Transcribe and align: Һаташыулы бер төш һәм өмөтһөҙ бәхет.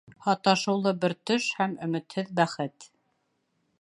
Һаташыулы 0.27 0.93
бер 1.03 1.15
төш 1.31 1.49
һәм 1.59 1.75
өмөтһөҙ 1.89 2.33
бәхет. 2.41 2.89